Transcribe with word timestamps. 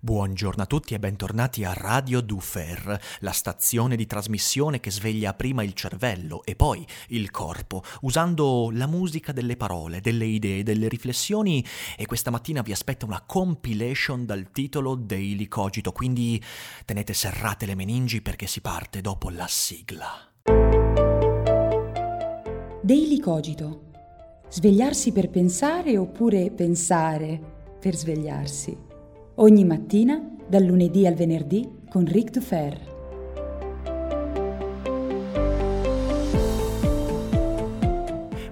Buongiorno 0.00 0.62
a 0.62 0.66
tutti 0.66 0.94
e 0.94 1.00
bentornati 1.00 1.64
a 1.64 1.72
Radio 1.72 2.20
Dufer, 2.20 3.00
la 3.18 3.32
stazione 3.32 3.96
di 3.96 4.06
trasmissione 4.06 4.78
che 4.78 4.92
sveglia 4.92 5.34
prima 5.34 5.64
il 5.64 5.72
cervello 5.72 6.44
e 6.44 6.54
poi 6.54 6.86
il 7.08 7.32
corpo, 7.32 7.82
usando 8.02 8.70
la 8.72 8.86
musica 8.86 9.32
delle 9.32 9.56
parole, 9.56 10.00
delle 10.00 10.24
idee, 10.24 10.62
delle 10.62 10.86
riflessioni 10.86 11.66
e 11.96 12.06
questa 12.06 12.30
mattina 12.30 12.62
vi 12.62 12.70
aspetta 12.70 13.06
una 13.06 13.24
compilation 13.26 14.24
dal 14.24 14.52
titolo 14.52 14.94
Daily 14.94 15.48
Cogito, 15.48 15.90
quindi 15.90 16.40
tenete 16.84 17.12
serrate 17.12 17.66
le 17.66 17.74
meningi 17.74 18.22
perché 18.22 18.46
si 18.46 18.60
parte 18.60 19.00
dopo 19.00 19.30
la 19.30 19.46
sigla. 19.48 20.30
Daily 22.82 23.18
Cogito. 23.18 23.86
Svegliarsi 24.48 25.10
per 25.10 25.28
pensare 25.28 25.98
oppure 25.98 26.52
pensare 26.52 27.56
per 27.80 27.96
svegliarsi? 27.96 28.87
Ogni 29.40 29.64
mattina, 29.64 30.20
dal 30.48 30.64
lunedì 30.64 31.06
al 31.06 31.14
venerdì, 31.14 31.64
con 31.88 32.04
Ric 32.04 32.30
Dufer. 32.30 32.97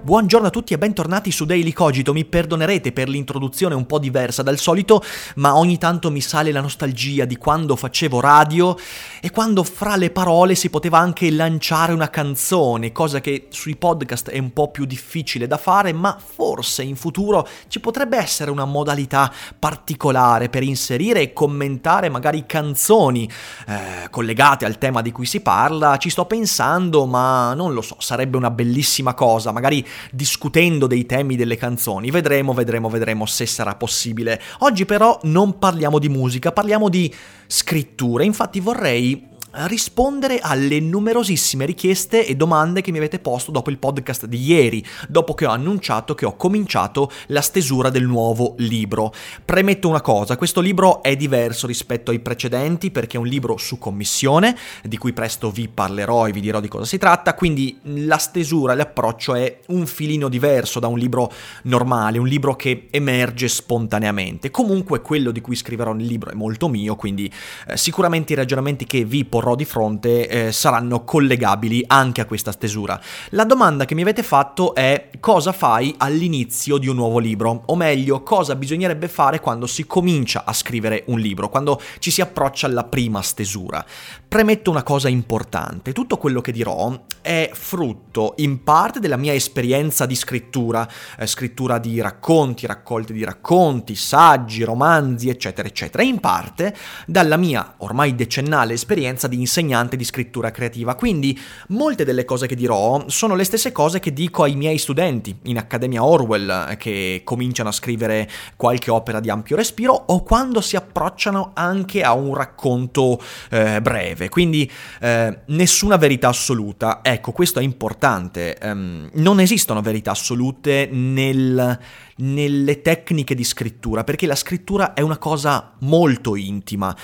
Buongiorno 0.07 0.47
a 0.47 0.51
tutti 0.51 0.73
e 0.73 0.77
bentornati 0.77 1.33
su 1.33 1.43
Daily 1.43 1.73
Cogito. 1.73 2.13
Mi 2.13 2.23
perdonerete 2.23 2.93
per 2.93 3.09
l'introduzione 3.09 3.75
un 3.75 3.85
po' 3.85 3.99
diversa 3.99 4.41
dal 4.41 4.57
solito, 4.57 5.03
ma 5.35 5.57
ogni 5.57 5.77
tanto 5.77 6.09
mi 6.11 6.21
sale 6.21 6.53
la 6.53 6.61
nostalgia 6.61 7.25
di 7.25 7.35
quando 7.35 7.75
facevo 7.75 8.21
radio 8.21 8.77
e 9.19 9.31
quando 9.31 9.65
fra 9.65 9.97
le 9.97 10.09
parole 10.09 10.55
si 10.55 10.69
poteva 10.69 10.97
anche 10.97 11.29
lanciare 11.29 11.91
una 11.91 12.09
canzone, 12.09 12.93
cosa 12.93 13.19
che 13.19 13.47
sui 13.49 13.75
podcast 13.75 14.29
è 14.29 14.39
un 14.39 14.53
po' 14.53 14.71
più 14.71 14.85
difficile 14.85 15.45
da 15.45 15.57
fare, 15.57 15.91
ma 15.91 16.17
forse 16.17 16.83
in 16.83 16.95
futuro 16.95 17.45
ci 17.67 17.81
potrebbe 17.81 18.15
essere 18.15 18.49
una 18.49 18.63
modalità 18.63 19.29
particolare 19.59 20.47
per 20.47 20.63
inserire 20.63 21.19
e 21.19 21.33
commentare 21.33 22.07
magari 22.07 22.45
canzoni 22.45 23.29
eh, 23.67 24.07
collegate 24.09 24.63
al 24.63 24.77
tema 24.77 25.01
di 25.01 25.11
cui 25.11 25.25
si 25.25 25.41
parla. 25.41 25.97
Ci 25.97 26.09
sto 26.09 26.23
pensando, 26.23 27.05
ma 27.05 27.53
non 27.55 27.73
lo 27.73 27.81
so, 27.81 27.97
sarebbe 27.99 28.37
una 28.37 28.51
bellissima 28.51 29.13
cosa, 29.13 29.51
magari 29.51 29.85
discutendo 30.11 30.87
dei 30.87 31.05
temi 31.05 31.35
delle 31.35 31.57
canzoni. 31.57 32.11
Vedremo, 32.11 32.53
vedremo, 32.53 32.89
vedremo 32.89 33.25
se 33.25 33.45
sarà 33.45 33.75
possibile. 33.75 34.41
Oggi 34.59 34.85
però 34.85 35.19
non 35.23 35.59
parliamo 35.59 35.99
di 35.99 36.09
musica, 36.09 36.51
parliamo 36.51 36.89
di 36.89 37.13
scrittura. 37.47 38.23
Infatti 38.23 38.59
vorrei 38.59 39.35
rispondere 39.65 40.39
alle 40.39 40.79
numerosissime 40.79 41.65
richieste 41.65 42.25
e 42.25 42.35
domande 42.35 42.81
che 42.81 42.91
mi 42.91 42.97
avete 42.97 43.19
posto 43.19 43.51
dopo 43.51 43.69
il 43.69 43.79
podcast 43.79 44.25
di 44.25 44.41
ieri, 44.43 44.85
dopo 45.07 45.33
che 45.33 45.45
ho 45.45 45.51
annunciato 45.51 46.13
che 46.13 46.25
ho 46.25 46.35
cominciato 46.35 47.11
la 47.27 47.41
stesura 47.41 47.89
del 47.89 48.05
nuovo 48.05 48.53
libro. 48.57 49.11
Premetto 49.43 49.89
una 49.89 50.01
cosa, 50.01 50.37
questo 50.37 50.61
libro 50.61 51.01
è 51.01 51.15
diverso 51.15 51.65
rispetto 51.65 52.11
ai 52.11 52.19
precedenti 52.19 52.91
perché 52.91 53.17
è 53.17 53.19
un 53.19 53.25
libro 53.25 53.57
su 53.57 53.77
commissione, 53.77 54.55
di 54.83 54.97
cui 54.97 55.13
presto 55.13 55.49
vi 55.49 55.67
parlerò 55.67 56.27
e 56.27 56.31
vi 56.31 56.41
dirò 56.41 56.59
di 56.59 56.67
cosa 56.67 56.85
si 56.85 56.97
tratta, 56.97 57.33
quindi 57.33 57.79
la 57.83 58.17
stesura, 58.17 58.75
l'approccio 58.75 59.33
è 59.35 59.59
un 59.67 59.87
filino 59.87 60.29
diverso 60.29 60.79
da 60.79 60.87
un 60.87 60.99
libro 60.99 61.31
normale, 61.63 62.17
un 62.19 62.27
libro 62.27 62.55
che 62.55 62.87
emerge 62.91 63.47
spontaneamente. 63.47 64.51
Comunque 64.51 65.01
quello 65.01 65.31
di 65.31 65.41
cui 65.41 65.55
scriverò 65.55 65.93
nel 65.93 66.05
libro 66.05 66.29
è 66.29 66.33
molto 66.35 66.67
mio, 66.67 66.95
quindi 66.95 67.31
eh, 67.67 67.77
sicuramente 67.77 68.33
i 68.33 68.35
ragionamenti 68.35 68.85
che 68.85 69.03
vi 69.03 69.25
porrò 69.25 69.46
porrò 69.47 69.55
di 69.55 69.65
fronte 69.65 70.27
eh, 70.27 70.51
saranno 70.51 71.03
collegabili 71.05 71.83
anche 71.87 72.21
a 72.21 72.25
questa 72.25 72.51
stesura. 72.51 72.99
La 73.29 73.45
domanda 73.45 73.85
che 73.85 73.95
mi 73.95 74.01
avete 74.01 74.23
fatto 74.23 74.75
è 74.75 75.09
cosa 75.21 75.53
fai 75.53 75.93
all'inizio 75.97 76.77
di 76.77 76.87
un 76.87 76.95
nuovo 76.95 77.19
libro? 77.19 77.63
O 77.67 77.75
meglio, 77.75 78.23
cosa 78.23 78.55
bisognerebbe 78.55 79.07
fare 79.07 79.39
quando 79.39 79.65
si 79.65 79.85
comincia 79.85 80.43
a 80.45 80.51
scrivere 80.51 81.03
un 81.07 81.19
libro, 81.19 81.49
quando 81.49 81.79
ci 81.99 82.11
si 82.11 82.19
approccia 82.19 82.67
alla 82.67 82.83
prima 82.83 83.21
stesura? 83.21 83.85
Premetto 84.27 84.69
una 84.69 84.83
cosa 84.83 85.07
importante, 85.07 85.93
tutto 85.93 86.17
quello 86.17 86.41
che 86.41 86.51
dirò 86.51 87.05
è 87.21 87.49
frutto 87.53 88.33
in 88.37 88.63
parte 88.63 88.99
della 88.99 89.17
mia 89.17 89.33
esperienza 89.33 90.05
di 90.05 90.15
scrittura, 90.15 90.87
eh, 91.17 91.25
scrittura 91.25 91.77
di 91.77 92.01
racconti, 92.01 92.65
raccolte 92.65 93.13
di 93.13 93.23
racconti, 93.23 93.95
saggi, 93.95 94.63
romanzi, 94.63 95.29
eccetera, 95.29 95.67
eccetera, 95.67 96.03
e 96.03 96.07
in 96.07 96.19
parte 96.19 96.75
dalla 97.05 97.37
mia 97.37 97.75
ormai 97.77 98.15
decennale 98.15 98.73
esperienza 98.73 98.95
esperienza 98.97 99.27
insegnante 99.39 99.95
di 99.95 100.03
scrittura 100.03 100.51
creativa, 100.51 100.95
quindi 100.95 101.37
molte 101.69 102.03
delle 102.03 102.25
cose 102.25 102.47
che 102.47 102.55
dirò 102.55 103.03
sono 103.07 103.35
le 103.35 103.43
stesse 103.43 103.71
cose 103.71 103.99
che 103.99 104.13
dico 104.13 104.43
ai 104.43 104.55
miei 104.55 104.77
studenti 104.77 105.35
in 105.43 105.57
Accademia 105.57 106.03
Orwell 106.03 106.75
che 106.77 107.21
cominciano 107.23 107.69
a 107.69 107.71
scrivere 107.71 108.29
qualche 108.55 108.91
opera 108.91 109.19
di 109.19 109.29
ampio 109.29 109.55
respiro 109.55 109.93
o 109.93 110.23
quando 110.23 110.61
si 110.61 110.75
approcciano 110.75 111.51
anche 111.53 112.03
a 112.03 112.13
un 112.13 112.33
racconto 112.33 113.21
eh, 113.49 113.81
breve, 113.81 114.29
quindi 114.29 114.69
eh, 115.01 115.39
nessuna 115.47 115.97
verità 115.97 116.29
assoluta. 116.29 116.99
Ecco, 117.01 117.31
questo 117.31 117.59
è 117.59 117.63
importante, 117.63 118.57
um, 118.61 119.09
non 119.13 119.39
esistono 119.39 119.81
verità 119.81 120.11
assolute 120.11 120.89
nel 120.91 121.79
nelle 122.17 122.81
tecniche 122.81 123.35
di 123.35 123.43
scrittura, 123.43 124.03
perché 124.03 124.25
la 124.25 124.35
scrittura 124.35 124.93
è 124.93 125.01
una 125.01 125.17
cosa 125.17 125.73
molto 125.79 126.35
intima 126.35 126.95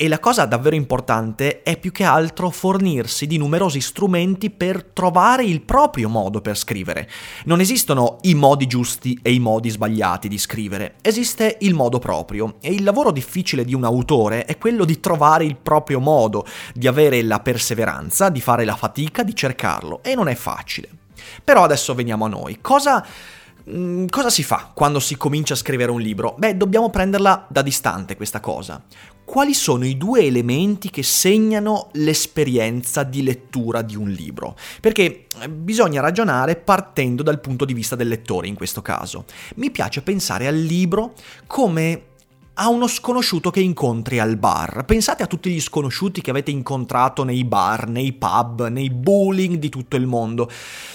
e 0.00 0.08
la 0.08 0.18
cosa 0.18 0.46
davvero 0.46 0.76
importante 0.76 1.60
è 1.62 1.78
più 1.78 1.92
che 1.92 2.04
altro 2.04 2.48
fornirsi 2.48 3.26
di 3.26 3.36
numerosi 3.36 3.82
strumenti 3.82 4.48
per 4.48 4.82
trovare 4.82 5.44
il 5.44 5.60
proprio 5.60 6.08
modo 6.08 6.40
per 6.40 6.56
scrivere. 6.56 7.06
Non 7.44 7.60
esistono 7.60 8.16
i 8.22 8.34
modi 8.34 8.66
giusti 8.66 9.18
e 9.20 9.30
i 9.30 9.38
modi 9.38 9.68
sbagliati 9.68 10.26
di 10.26 10.38
scrivere, 10.38 10.94
esiste 11.02 11.58
il 11.60 11.74
modo 11.74 11.98
proprio 11.98 12.54
e 12.62 12.72
il 12.72 12.82
lavoro 12.82 13.10
difficile 13.10 13.62
di 13.62 13.74
un 13.74 13.84
autore 13.84 14.46
è 14.46 14.56
quello 14.56 14.86
di 14.86 15.00
trovare 15.00 15.44
il 15.44 15.56
proprio 15.56 16.00
modo, 16.00 16.46
di 16.72 16.86
avere 16.86 17.20
la 17.20 17.40
perseveranza, 17.40 18.30
di 18.30 18.40
fare 18.40 18.64
la 18.64 18.76
fatica, 18.76 19.22
di 19.22 19.34
cercarlo 19.34 20.00
e 20.02 20.14
non 20.14 20.28
è 20.28 20.34
facile. 20.34 20.88
Però 21.44 21.62
adesso 21.62 21.94
veniamo 21.94 22.24
a 22.24 22.28
noi. 22.28 22.58
Cosa 22.62 23.04
cosa 24.08 24.30
si 24.30 24.42
fa 24.42 24.70
quando 24.74 25.00
si 25.00 25.16
comincia 25.16 25.54
a 25.54 25.56
scrivere 25.56 25.90
un 25.90 26.00
libro? 26.00 26.34
Beh, 26.38 26.56
dobbiamo 26.56 26.90
prenderla 26.90 27.46
da 27.48 27.62
distante 27.62 28.16
questa 28.16 28.40
cosa. 28.40 28.82
Quali 29.24 29.54
sono 29.54 29.86
i 29.86 29.96
due 29.96 30.22
elementi 30.22 30.90
che 30.90 31.04
segnano 31.04 31.90
l'esperienza 31.92 33.04
di 33.04 33.22
lettura 33.22 33.82
di 33.82 33.94
un 33.94 34.08
libro? 34.08 34.56
Perché 34.80 35.26
eh, 35.40 35.48
bisogna 35.48 36.00
ragionare 36.00 36.56
partendo 36.56 37.22
dal 37.22 37.40
punto 37.40 37.64
di 37.64 37.72
vista 37.72 37.94
del 37.94 38.08
lettore 38.08 38.48
in 38.48 38.56
questo 38.56 38.82
caso. 38.82 39.26
Mi 39.56 39.70
piace 39.70 40.02
pensare 40.02 40.48
al 40.48 40.56
libro 40.56 41.12
come 41.46 42.06
a 42.54 42.68
uno 42.68 42.86
sconosciuto 42.86 43.50
che 43.50 43.60
incontri 43.60 44.18
al 44.18 44.36
bar. 44.36 44.84
Pensate 44.84 45.22
a 45.22 45.26
tutti 45.26 45.50
gli 45.50 45.60
sconosciuti 45.60 46.20
che 46.20 46.30
avete 46.30 46.50
incontrato 46.50 47.24
nei 47.24 47.44
bar, 47.44 47.88
nei 47.88 48.12
pub, 48.12 48.68
nei 48.68 48.90
bowling 48.90 49.56
di 49.56 49.70
tutto 49.70 49.96
il 49.96 50.06
mondo, 50.06 50.50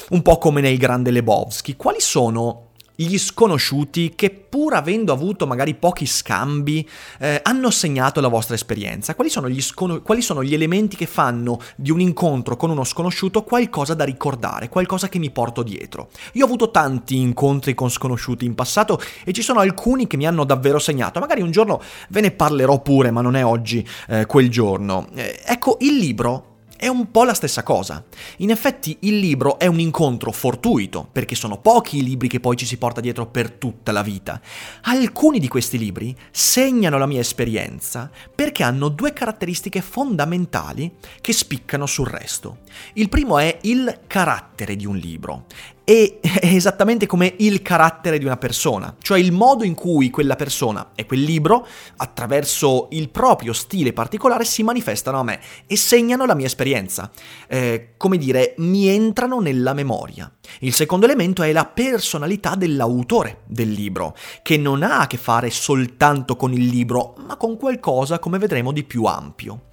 un 0.10 0.22
po' 0.22 0.38
come 0.38 0.62
nel 0.62 0.78
Grande 0.78 1.10
Lebowski. 1.10 1.76
Quali 1.76 2.00
sono 2.00 2.65
gli 2.96 3.18
sconosciuti 3.18 4.14
che 4.16 4.30
pur 4.30 4.74
avendo 4.74 5.12
avuto 5.12 5.46
magari 5.48 5.76
pochi 5.76 6.06
scambi 6.06 6.88
eh, 7.20 7.40
hanno 7.44 7.70
segnato 7.70 8.22
la 8.22 8.28
vostra 8.28 8.56
esperienza? 8.56 9.16
Quali 9.16 9.30
sono, 9.30 9.50
scono- 9.60 10.02
quali 10.02 10.22
sono, 10.22 10.44
gli 10.44 10.54
elementi 10.54 10.96
che 10.96 11.06
fanno 11.06 11.60
di 11.76 11.92
un 11.92 12.00
incontro 12.00 12.56
con 12.56 12.70
uno 12.70 12.84
sconosciuto 12.84 13.44
qualcosa 13.44 13.94
da 13.94 14.04
ricordare, 14.04 14.70
qualcosa 14.70 15.10
che 15.10 15.20
mi 15.20 15.32
porto 15.32 15.64
dietro? 15.64 16.10
Io 16.34 16.44
ho 16.44 16.48
avuto 16.48 16.72
tanti 16.72 17.18
incontri 17.18 17.74
con 17.74 17.90
sconosciuti 17.90 18.46
in 18.46 18.56
passato 18.56 19.00
e 19.24 19.34
ci 19.34 19.42
sono 19.42 19.60
alcuni 19.60 20.08
che 20.08 20.18
mi 20.18 20.28
hanno 20.28 20.46
davvero 20.46 20.80
segnato. 20.80 21.20
Magari 21.20 21.42
un 21.42 21.52
giorno 21.52 21.82
ve 22.10 22.22
ne 22.22 22.32
parlerò 22.32 22.82
pure, 22.82 23.12
ma 23.12 23.22
non 23.22 23.36
è 23.36 23.44
oggi 23.44 23.86
eh, 24.08 24.26
quel 24.26 24.50
giorno. 24.50 25.08
Eh, 25.16 25.42
ecco, 25.46 25.78
il 25.82 25.98
libro 25.98 26.54
è 26.78 26.88
un 26.88 27.12
po' 27.12 27.24
la 27.24 27.34
stessa 27.34 27.64
cosa. 27.64 28.04
In 28.38 28.50
effetti 28.50 28.98
il 29.02 29.18
libro 29.18 29.60
è 29.60 29.68
un 29.68 29.80
incontro 29.80 30.32
fortuito, 30.32 31.08
perché 31.12 31.36
sono 31.36 31.58
pochi 31.60 31.98
i 31.98 32.04
libri 32.04 32.28
che 32.28 32.40
poi 32.40 32.56
ci 32.56 32.66
si 32.66 32.78
porta 32.78 33.02
dietro 33.02 33.28
per 33.28 33.52
tutta 33.52 33.92
la 33.92 34.02
vita. 34.02 34.42
Alcuni 34.84 35.40
di 35.40 35.48
questi 35.48 35.78
libri 35.78 36.16
segnano 36.32 36.98
la 36.98 37.06
mia 37.06 37.20
esperienza 37.20 38.10
perché 38.34 38.64
hanno 38.64 38.90
due 38.90 39.14
caratteristiche 39.14 39.82
fondamentali 39.82 40.96
che 41.22 41.34
spiccano 41.34 41.86
sul 41.86 42.08
resto. 42.08 42.60
Il 42.94 43.10
primo 43.10 43.40
è 43.40 43.58
il 43.62 44.02
carattere 44.08 44.76
di 44.76 44.86
un 44.86 44.98
libro 44.98 45.46
e 45.86 46.20
è 46.20 46.48
esattamente 46.48 47.06
come 47.06 47.36
il 47.38 47.62
carattere 47.62 48.18
di 48.18 48.26
una 48.26 48.38
persona, 48.38 48.96
cioè 49.00 49.20
il 49.20 49.32
modo 49.32 49.64
in 49.64 49.76
cui 49.76 50.10
quella 50.10 50.36
persona 50.36 50.90
e 50.96 51.06
quel 51.06 51.22
libro, 51.22 51.66
attraverso 51.98 52.88
il 52.92 53.10
proprio 53.10 53.54
stile 53.54 53.94
particolare, 53.94 54.44
si 54.46 54.64
manifestano 54.64 55.20
a 55.20 55.24
me 55.24 55.40
e 55.68 55.78
segnano 55.78 56.26
la 56.26 56.34
mia 56.34 56.48
esperienza. 56.48 57.12
Eh, 57.48 57.94
come 57.98 58.18
dire, 58.18 58.56
mi 58.58 58.88
entrano 58.88 59.40
nella 59.40 59.74
memoria. 59.74 60.30
Il 60.60 60.74
secondo 60.74 61.06
elemento 61.06 61.44
è 61.44 61.52
la 61.52 61.66
personalità 61.66 62.56
dell'autore 62.56 63.42
del 63.46 63.72
libro, 63.72 64.16
che 64.42 64.58
non 64.58 64.82
ha 64.82 65.02
a 65.02 65.08
che 65.08 65.18
fare 65.18 65.52
soltanto 65.52 66.36
con 66.36 66.52
il 66.52 66.66
libro, 66.66 67.16
ma 67.28 67.36
con 67.36 67.58
qualcosa, 67.58 68.18
come 68.18 68.40
vedremo, 68.40 68.72
di 68.72 68.84
più 68.84 69.04
ampio. 69.04 69.66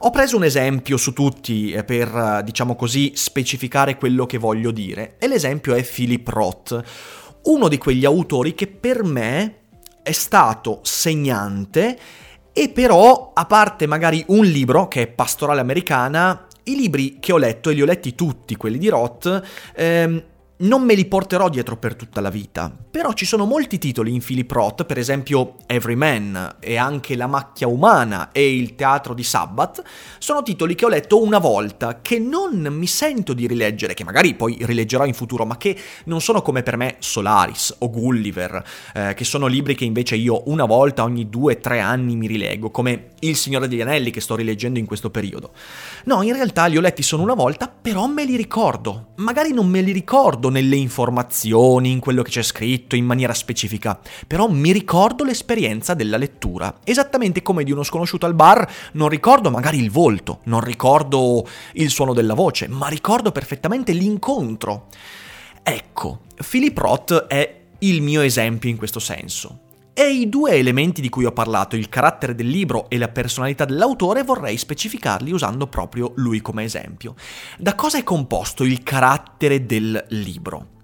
Ho 0.00 0.10
preso 0.10 0.36
un 0.36 0.44
esempio 0.44 0.98
su 0.98 1.14
tutti 1.14 1.72
eh, 1.72 1.82
per, 1.82 2.42
diciamo 2.44 2.76
così, 2.76 3.12
specificare 3.14 3.96
quello 3.96 4.26
che 4.26 4.36
voglio 4.36 4.70
dire, 4.70 5.16
e 5.18 5.26
l'esempio 5.26 5.52
è 5.60 5.82
Philip 5.82 6.26
Roth, 6.28 6.82
uno 7.44 7.68
di 7.68 7.78
quegli 7.78 8.04
autori 8.04 8.54
che 8.54 8.66
per 8.66 9.02
me 9.04 9.56
è 10.02 10.12
stato 10.12 10.80
segnante 10.82 11.98
e 12.52 12.68
però, 12.68 13.32
a 13.34 13.46
parte 13.46 13.86
magari 13.86 14.24
un 14.28 14.44
libro 14.44 14.86
che 14.86 15.02
è 15.02 15.06
Pastorale 15.08 15.60
Americana, 15.60 16.46
i 16.64 16.76
libri 16.76 17.18
che 17.18 17.32
ho 17.32 17.36
letto, 17.36 17.68
e 17.68 17.74
li 17.74 17.82
ho 17.82 17.84
letti 17.84 18.14
tutti, 18.14 18.54
quelli 18.56 18.78
di 18.78 18.88
Roth, 18.88 19.42
ehm, 19.74 20.22
non 20.56 20.84
me 20.84 20.94
li 20.94 21.06
porterò 21.06 21.48
dietro 21.48 21.76
per 21.76 21.96
tutta 21.96 22.20
la 22.20 22.30
vita, 22.30 22.72
però 22.90 23.12
ci 23.12 23.24
sono 23.24 23.44
molti 23.44 23.78
titoli 23.78 24.14
in 24.14 24.22
Philip 24.22 24.50
Roth, 24.52 24.84
per 24.84 24.98
esempio 24.98 25.56
Everyman 25.66 26.56
e 26.60 26.76
anche 26.76 27.16
La 27.16 27.26
macchia 27.26 27.66
umana 27.66 28.30
e 28.30 28.56
Il 28.56 28.76
teatro 28.76 29.14
di 29.14 29.24
Sabbath, 29.24 29.82
sono 30.18 30.44
titoli 30.44 30.76
che 30.76 30.84
ho 30.84 30.88
letto 30.88 31.20
una 31.20 31.38
volta, 31.38 32.00
che 32.02 32.20
non 32.20 32.68
mi 32.70 32.86
sento 32.86 33.32
di 33.32 33.48
rileggere, 33.48 33.94
che 33.94 34.04
magari 34.04 34.34
poi 34.34 34.56
rileggerò 34.60 35.04
in 35.04 35.14
futuro, 35.14 35.44
ma 35.44 35.56
che 35.56 35.76
non 36.04 36.20
sono 36.20 36.40
come 36.40 36.62
per 36.62 36.76
me 36.76 36.96
Solaris 37.00 37.74
o 37.78 37.90
Gulliver, 37.90 38.64
eh, 38.94 39.14
che 39.14 39.24
sono 39.24 39.46
libri 39.46 39.74
che 39.74 39.84
invece 39.84 40.14
io 40.14 40.42
una 40.46 40.66
volta 40.66 41.02
ogni 41.02 41.28
due 41.28 41.54
o 41.54 41.58
tre 41.58 41.80
anni 41.80 42.14
mi 42.14 42.28
rileggo, 42.28 42.70
come 42.70 43.08
Il 43.20 43.34
Signore 43.34 43.66
degli 43.66 43.80
Anelli 43.80 44.12
che 44.12 44.20
sto 44.20 44.36
rileggendo 44.36 44.78
in 44.78 44.86
questo 44.86 45.10
periodo. 45.10 45.50
No, 46.04 46.22
in 46.22 46.32
realtà 46.32 46.66
li 46.66 46.76
ho 46.76 46.80
letti 46.80 47.02
solo 47.02 47.22
una 47.24 47.34
volta, 47.34 47.68
però 47.68 48.06
me 48.06 48.24
li 48.24 48.36
ricordo. 48.36 49.08
Magari 49.16 49.52
non 49.52 49.66
me 49.66 49.80
li 49.80 49.90
ricordo 49.90 50.43
nelle 50.48 50.76
informazioni, 50.76 51.90
in 51.90 52.00
quello 52.00 52.22
che 52.22 52.30
c'è 52.30 52.42
scritto, 52.42 52.96
in 52.96 53.04
maniera 53.04 53.34
specifica, 53.34 53.98
però 54.26 54.48
mi 54.48 54.72
ricordo 54.72 55.24
l'esperienza 55.24 55.94
della 55.94 56.16
lettura. 56.16 56.80
Esattamente 56.84 57.42
come 57.42 57.64
di 57.64 57.72
uno 57.72 57.82
sconosciuto 57.82 58.26
al 58.26 58.34
bar, 58.34 58.70
non 58.92 59.08
ricordo 59.08 59.50
magari 59.50 59.78
il 59.78 59.90
volto, 59.90 60.40
non 60.44 60.60
ricordo 60.60 61.46
il 61.74 61.90
suono 61.90 62.12
della 62.12 62.34
voce, 62.34 62.68
ma 62.68 62.88
ricordo 62.88 63.32
perfettamente 63.32 63.92
l'incontro. 63.92 64.86
Ecco, 65.62 66.20
Philip 66.48 66.76
Roth 66.78 67.26
è 67.26 67.60
il 67.78 68.02
mio 68.02 68.20
esempio 68.20 68.70
in 68.70 68.76
questo 68.76 68.98
senso. 68.98 69.58
E 69.96 70.10
i 70.10 70.28
due 70.28 70.54
elementi 70.54 71.00
di 71.00 71.08
cui 71.08 71.24
ho 71.24 71.30
parlato, 71.30 71.76
il 71.76 71.88
carattere 71.88 72.34
del 72.34 72.48
libro 72.48 72.90
e 72.90 72.98
la 72.98 73.06
personalità 73.06 73.64
dell'autore, 73.64 74.24
vorrei 74.24 74.56
specificarli 74.56 75.30
usando 75.30 75.68
proprio 75.68 76.10
lui 76.16 76.40
come 76.40 76.64
esempio. 76.64 77.14
Da 77.56 77.76
cosa 77.76 77.98
è 77.98 78.02
composto 78.02 78.64
il 78.64 78.82
carattere 78.82 79.66
del 79.66 80.04
libro? 80.08 80.83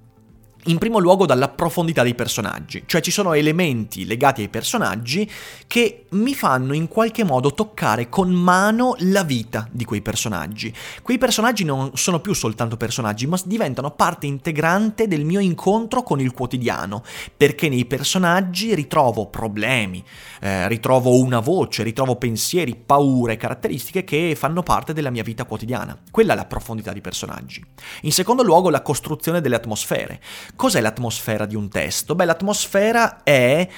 In 0.64 0.76
primo 0.76 0.98
luogo 0.98 1.24
dalla 1.24 1.48
profondità 1.48 2.02
dei 2.02 2.14
personaggi, 2.14 2.82
cioè 2.84 3.00
ci 3.00 3.10
sono 3.10 3.32
elementi 3.32 4.04
legati 4.04 4.42
ai 4.42 4.50
personaggi 4.50 5.28
che 5.66 6.04
mi 6.10 6.34
fanno 6.34 6.74
in 6.74 6.86
qualche 6.86 7.24
modo 7.24 7.54
toccare 7.54 8.10
con 8.10 8.30
mano 8.30 8.94
la 8.98 9.22
vita 9.22 9.66
di 9.70 9.86
quei 9.86 10.02
personaggi. 10.02 10.70
Quei 11.00 11.16
personaggi 11.16 11.64
non 11.64 11.92
sono 11.94 12.20
più 12.20 12.34
soltanto 12.34 12.76
personaggi, 12.76 13.26
ma 13.26 13.38
diventano 13.42 13.92
parte 13.92 14.26
integrante 14.26 15.08
del 15.08 15.24
mio 15.24 15.40
incontro 15.40 16.02
con 16.02 16.20
il 16.20 16.32
quotidiano, 16.32 17.02
perché 17.34 17.70
nei 17.70 17.86
personaggi 17.86 18.74
ritrovo 18.74 19.28
problemi, 19.28 20.04
eh, 20.40 20.68
ritrovo 20.68 21.18
una 21.18 21.40
voce, 21.40 21.82
ritrovo 21.84 22.16
pensieri, 22.16 22.76
paure, 22.76 23.38
caratteristiche 23.38 24.04
che 24.04 24.34
fanno 24.36 24.62
parte 24.62 24.92
della 24.92 25.10
mia 25.10 25.22
vita 25.22 25.44
quotidiana. 25.44 25.98
Quella 26.10 26.34
è 26.34 26.36
la 26.36 26.44
profondità 26.44 26.92
dei 26.92 27.00
personaggi. 27.00 27.64
In 28.02 28.12
secondo 28.12 28.42
luogo 28.42 28.68
la 28.68 28.82
costruzione 28.82 29.40
delle 29.40 29.56
atmosfere. 29.56 30.20
Cos'è 30.54 30.80
l'atmosfera 30.80 31.46
di 31.46 31.54
un 31.56 31.68
testo? 31.68 32.14
Beh, 32.14 32.24
l'atmosfera 32.24 33.22
è, 33.22 33.68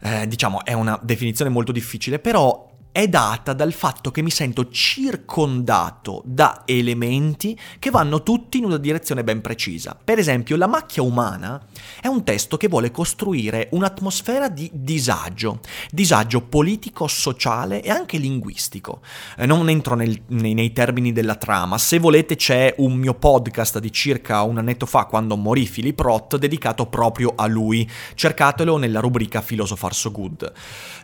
eh, 0.00 0.26
diciamo, 0.26 0.64
è 0.64 0.72
una 0.72 0.98
definizione 1.02 1.50
molto 1.50 1.72
difficile, 1.72 2.18
però 2.18 2.71
è 2.92 3.08
data 3.08 3.54
dal 3.54 3.72
fatto 3.72 4.10
che 4.10 4.20
mi 4.20 4.30
sento 4.30 4.68
circondato 4.68 6.22
da 6.26 6.62
elementi 6.66 7.58
che 7.78 7.90
vanno 7.90 8.22
tutti 8.22 8.58
in 8.58 8.64
una 8.64 8.76
direzione 8.76 9.24
ben 9.24 9.40
precisa. 9.40 9.98
Per 10.02 10.18
esempio, 10.18 10.56
La 10.56 10.66
macchia 10.66 11.02
umana 11.02 11.60
è 12.00 12.06
un 12.06 12.22
testo 12.22 12.58
che 12.58 12.68
vuole 12.68 12.90
costruire 12.90 13.68
un'atmosfera 13.72 14.50
di 14.50 14.70
disagio, 14.72 15.60
disagio 15.90 16.42
politico, 16.42 17.08
sociale 17.08 17.82
e 17.82 17.88
anche 17.88 18.18
linguistico. 18.18 19.00
Eh, 19.38 19.46
non 19.46 19.70
entro 19.70 19.94
nel, 19.94 20.22
nei, 20.28 20.52
nei, 20.52 20.72
termini 20.72 21.12
della 21.12 21.36
trama, 21.36 21.78
se 21.78 21.98
volete 21.98 22.36
c'è 22.36 22.74
un 22.78 22.92
mio 22.92 23.14
podcast 23.14 23.78
di 23.78 23.90
circa 23.90 24.42
un 24.42 24.58
annetto 24.58 24.84
fa 24.84 25.06
quando 25.06 25.36
morì 25.36 25.66
Philip 25.66 25.98
Roth 25.98 26.36
dedicato 26.36 26.86
proprio 26.86 27.32
a 27.34 27.46
lui, 27.46 27.88
cercatelo 28.14 28.76
nella 28.76 29.00
rubrica 29.00 29.40
Philosopher 29.40 29.94
So 29.94 30.10
Good. 30.10 30.52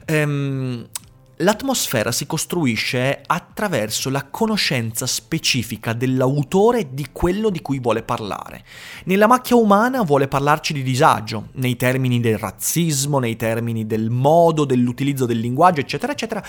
Ehm, 0.05 0.87
L'atmosfera 1.41 2.11
si 2.11 2.27
costruisce 2.27 3.23
attraverso 3.25 4.11
la 4.11 4.25
conoscenza 4.25 5.07
specifica 5.07 5.93
dell'autore 5.93 6.93
di 6.93 7.07
quello 7.13 7.51
di 7.51 7.63
cui 7.63 7.79
vuole 7.79 8.03
parlare. 8.03 8.65
Nella 9.05 9.29
macchia 9.29 9.55
umana 9.55 10.03
vuole 10.03 10.27
parlarci 10.27 10.73
di 10.73 10.83
disagio, 10.83 11.51
nei 11.53 11.77
termini 11.77 12.19
del 12.19 12.39
razzismo, 12.39 13.21
nei 13.21 13.37
termini 13.37 13.87
del 13.87 14.11
modo, 14.11 14.65
dell'utilizzo 14.65 15.27
del 15.27 15.39
linguaggio, 15.39 15.79
eccetera, 15.81 16.11
eccetera. 16.11 16.45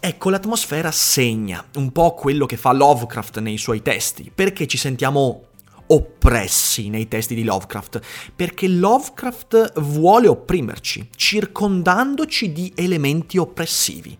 Ecco, 0.00 0.30
l'atmosfera 0.30 0.90
segna 0.90 1.62
un 1.74 1.92
po' 1.92 2.14
quello 2.14 2.46
che 2.46 2.56
fa 2.56 2.72
Lovecraft 2.72 3.38
nei 3.40 3.58
suoi 3.58 3.82
testi, 3.82 4.32
perché 4.34 4.66
ci 4.66 4.78
sentiamo 4.78 5.48
oppressi 5.92 6.88
nei 6.88 7.08
testi 7.08 7.34
di 7.34 7.44
Lovecraft, 7.44 8.00
perché 8.34 8.66
Lovecraft 8.68 9.80
vuole 9.80 10.28
opprimerci, 10.28 11.08
circondandoci 11.14 12.52
di 12.52 12.72
elementi 12.74 13.38
oppressivi. 13.38 14.16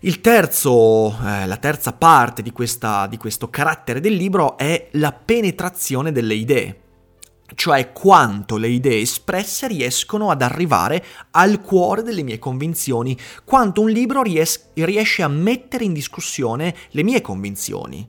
Il 0.00 0.20
terzo, 0.20 1.16
eh, 1.24 1.46
la 1.46 1.56
terza 1.56 1.92
parte 1.92 2.42
di, 2.42 2.52
questa, 2.52 3.06
di 3.06 3.16
questo 3.16 3.48
carattere 3.50 4.00
del 4.00 4.14
libro 4.14 4.56
è 4.56 4.88
la 4.92 5.12
penetrazione 5.12 6.12
delle 6.12 6.34
idee, 6.34 6.80
cioè 7.54 7.92
quanto 7.92 8.56
le 8.56 8.68
idee 8.68 9.00
espresse 9.00 9.68
riescono 9.68 10.30
ad 10.30 10.42
arrivare 10.42 11.04
al 11.30 11.60
cuore 11.60 12.02
delle 12.02 12.22
mie 12.22 12.38
convinzioni, 12.38 13.16
quanto 13.44 13.80
un 13.80 13.90
libro 13.90 14.22
ries- 14.22 14.70
riesce 14.74 15.22
a 15.22 15.28
mettere 15.28 15.84
in 15.84 15.92
discussione 15.92 16.74
le 16.90 17.02
mie 17.02 17.20
convinzioni 17.20 18.06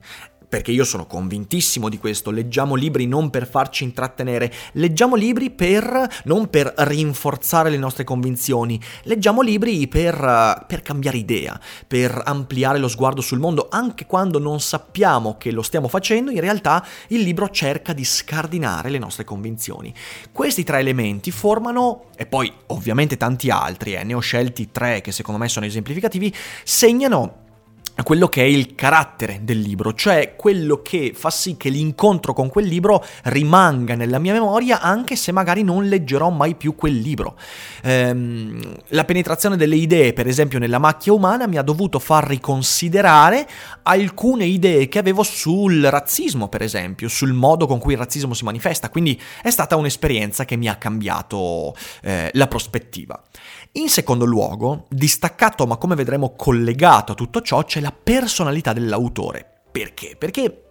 perché 0.48 0.72
io 0.72 0.84
sono 0.84 1.06
convintissimo 1.06 1.88
di 1.88 1.98
questo, 1.98 2.30
leggiamo 2.30 2.74
libri 2.74 3.06
non 3.06 3.28
per 3.30 3.46
farci 3.46 3.84
intrattenere, 3.84 4.52
leggiamo 4.72 5.14
libri 5.14 5.50
per 5.50 6.08
non 6.24 6.48
per 6.48 6.72
rinforzare 6.76 7.68
le 7.68 7.76
nostre 7.76 8.04
convinzioni, 8.04 8.80
leggiamo 9.02 9.42
libri 9.42 9.86
per, 9.88 10.64
per 10.66 10.82
cambiare 10.82 11.18
idea, 11.18 11.60
per 11.86 12.22
ampliare 12.24 12.78
lo 12.78 12.88
sguardo 12.88 13.20
sul 13.20 13.38
mondo, 13.38 13.68
anche 13.70 14.06
quando 14.06 14.38
non 14.38 14.60
sappiamo 14.60 15.36
che 15.36 15.50
lo 15.50 15.62
stiamo 15.62 15.88
facendo, 15.88 16.30
in 16.30 16.40
realtà 16.40 16.84
il 17.08 17.20
libro 17.20 17.50
cerca 17.50 17.92
di 17.92 18.04
scardinare 18.04 18.88
le 18.88 18.98
nostre 18.98 19.24
convinzioni. 19.24 19.92
Questi 20.32 20.64
tre 20.64 20.78
elementi 20.78 21.30
formano, 21.30 22.06
e 22.16 22.24
poi 22.24 22.50
ovviamente 22.68 23.16
tanti 23.16 23.50
altri, 23.50 23.94
eh, 23.94 24.04
ne 24.04 24.14
ho 24.14 24.20
scelti 24.20 24.70
tre 24.70 25.02
che 25.02 25.12
secondo 25.12 25.38
me 25.38 25.48
sono 25.48 25.66
esemplificativi, 25.66 26.34
segnano 26.64 27.46
quello 28.02 28.28
che 28.28 28.42
è 28.42 28.46
il 28.46 28.74
carattere 28.74 29.40
del 29.42 29.58
libro, 29.58 29.92
cioè 29.92 30.34
quello 30.36 30.82
che 30.82 31.12
fa 31.14 31.30
sì 31.30 31.56
che 31.56 31.68
l'incontro 31.68 32.32
con 32.32 32.48
quel 32.48 32.66
libro 32.66 33.04
rimanga 33.24 33.94
nella 33.94 34.18
mia 34.18 34.32
memoria 34.32 34.80
anche 34.80 35.16
se 35.16 35.32
magari 35.32 35.62
non 35.62 35.84
leggerò 35.86 36.30
mai 36.30 36.54
più 36.54 36.74
quel 36.74 36.96
libro. 36.96 37.36
Ehm, 37.82 38.60
la 38.88 39.04
penetrazione 39.04 39.56
delle 39.56 39.76
idee, 39.76 40.12
per 40.12 40.26
esempio 40.26 40.58
nella 40.58 40.78
macchia 40.78 41.12
umana, 41.12 41.46
mi 41.46 41.56
ha 41.56 41.62
dovuto 41.62 41.98
far 41.98 42.26
riconsiderare 42.26 43.46
alcune 43.82 44.44
idee 44.44 44.88
che 44.88 44.98
avevo 44.98 45.22
sul 45.22 45.82
razzismo, 45.82 46.48
per 46.48 46.62
esempio, 46.62 47.08
sul 47.08 47.32
modo 47.32 47.66
con 47.66 47.78
cui 47.78 47.94
il 47.94 47.98
razzismo 47.98 48.34
si 48.34 48.44
manifesta, 48.44 48.90
quindi 48.90 49.20
è 49.42 49.50
stata 49.50 49.76
un'esperienza 49.76 50.44
che 50.44 50.56
mi 50.56 50.68
ha 50.68 50.76
cambiato 50.76 51.74
eh, 52.02 52.30
la 52.32 52.46
prospettiva. 52.46 53.20
In 53.72 53.88
secondo 53.88 54.24
luogo, 54.24 54.86
distaccato 54.88 55.66
ma 55.66 55.76
come 55.76 55.94
vedremo 55.94 56.34
collegato 56.34 57.12
a 57.12 57.14
tutto 57.14 57.42
ciò, 57.42 57.64
c'è 57.64 57.80
la 57.80 57.87
personalità 57.92 58.72
dell'autore. 58.72 59.62
Perché? 59.70 60.16
Perché 60.18 60.62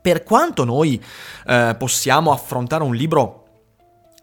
per 0.00 0.22
quanto 0.22 0.64
noi 0.64 1.02
eh, 1.46 1.74
possiamo 1.78 2.32
affrontare 2.32 2.84
un 2.84 2.94
libro 2.94 3.45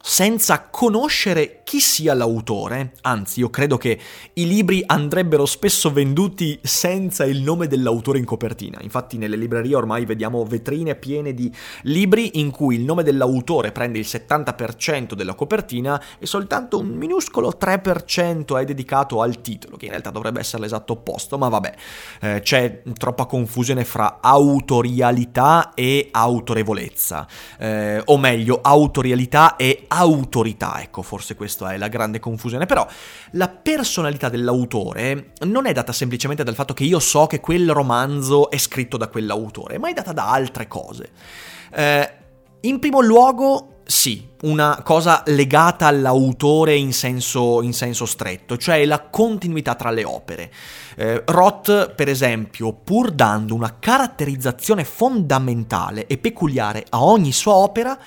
senza 0.06 0.68
conoscere 0.70 1.62
chi 1.64 1.80
sia 1.80 2.14
l'autore, 2.14 2.92
anzi 3.04 3.40
io 3.40 3.50
credo 3.50 3.78
che 3.78 3.98
i 4.34 4.46
libri 4.46 4.84
andrebbero 4.86 5.46
spesso 5.46 5.94
venduti 5.94 6.60
senza 6.62 7.24
il 7.24 7.42
nome 7.42 7.68
dell'autore 7.68 8.20
in 8.20 8.26
copertina, 8.26 8.80
infatti 8.82 9.18
nelle 9.18 9.38
librerie 9.38 9.78
ormai 9.78 10.04
vediamo 10.04 10.44
vetrine 10.44 10.96
piene 10.96 11.34
di 11.34 11.50
libri 11.84 12.42
in 12.42 12.52
cui 12.52 12.76
il 12.76 12.84
nome 12.84 13.04
dell'autore 13.04 13.72
prende 13.72 13.98
il 13.98 14.06
70% 14.06 15.14
della 15.14 15.36
copertina 15.36 16.00
e 16.20 16.26
soltanto 16.26 16.80
un 16.80 16.90
minuscolo 16.90 17.58
3% 17.58 18.60
è 18.60 18.66
dedicato 18.66 19.22
al 19.22 19.40
titolo, 19.40 19.78
che 19.78 19.86
in 19.86 19.92
realtà 19.92 20.10
dovrebbe 20.10 20.42
essere 20.42 20.64
l'esatto 20.64 20.94
opposto, 20.94 21.38
ma 21.38 21.48
vabbè, 21.48 21.74
eh, 22.20 22.42
c'è 22.44 22.82
troppa 22.98 23.26
confusione 23.26 23.86
fra 23.86 24.20
autorialità 24.22 25.74
e 25.74 26.10
autorevolezza, 26.12 27.26
eh, 27.58 28.02
o 28.04 28.18
meglio, 28.18 28.60
autorialità 28.62 29.56
e 29.56 29.86
autorità, 29.96 30.82
ecco, 30.82 31.02
forse 31.02 31.36
questa 31.36 31.74
è 31.74 31.78
la 31.78 31.88
grande 31.88 32.20
confusione, 32.20 32.66
però 32.66 32.86
la 33.32 33.48
personalità 33.50 34.30
dell'autore 34.30 35.34
non 35.42 35.66
è 35.66 35.74
data 35.74 35.92
semplicemente 35.92 36.44
dal 36.44 36.56
fatto 36.56 36.74
che 36.74 36.84
io 36.84 37.00
so 37.00 37.28
che 37.28 37.40
quel 37.40 37.72
romanzo 37.72 38.50
è 38.50 38.58
scritto 38.58 38.98
da 38.98 39.08
quell'autore, 39.08 39.78
ma 39.78 39.90
è 39.90 39.94
data 39.94 40.14
da 40.14 40.30
altre 40.32 40.68
cose. 40.68 41.10
Eh, 41.72 42.14
in 42.62 42.80
primo 42.80 43.02
luogo 43.02 43.74
sì, 43.86 44.30
una 44.44 44.82
cosa 44.84 45.24
legata 45.28 45.88
all'autore 45.88 46.76
in 46.76 46.94
senso, 46.94 47.62
in 47.62 47.74
senso, 47.74 48.06
stretto, 48.06 48.58
cioè 48.58 48.86
la 48.86 49.02
continuità 49.02 49.76
tra 49.76 49.92
le 49.92 50.06
opere. 50.06 50.52
Eh, 50.96 51.24
Roth, 51.26 51.94
per 51.94 52.08
esempio, 52.08 52.74
pur 52.74 53.12
dando 53.12 53.56
una 53.56 53.78
caratterizzazione 53.80 54.86
fondamentale 54.86 56.08
e 56.08 56.18
peculiare 56.18 56.86
a 56.90 57.04
ogni 57.04 57.34
sua 57.34 57.56
opera, 57.56 57.98